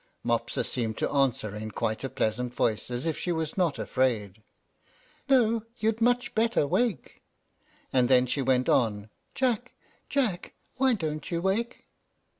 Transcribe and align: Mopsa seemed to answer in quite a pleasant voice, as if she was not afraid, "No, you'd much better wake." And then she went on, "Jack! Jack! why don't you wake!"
Mopsa 0.23 0.63
seemed 0.63 0.97
to 0.97 1.11
answer 1.11 1.55
in 1.55 1.69
quite 1.69 2.03
a 2.03 2.09
pleasant 2.09 2.55
voice, 2.55 2.89
as 2.89 3.05
if 3.05 3.19
she 3.19 3.31
was 3.31 3.55
not 3.55 3.77
afraid, 3.77 4.41
"No, 5.29 5.61
you'd 5.77 6.01
much 6.01 6.33
better 6.33 6.65
wake." 6.65 7.21
And 7.93 8.09
then 8.09 8.25
she 8.25 8.41
went 8.41 8.67
on, 8.67 9.11
"Jack! 9.35 9.75
Jack! 10.09 10.55
why 10.77 10.95
don't 10.95 11.29
you 11.29 11.39
wake!" 11.39 11.85